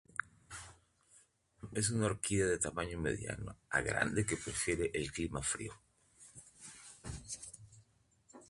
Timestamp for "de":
2.47-2.57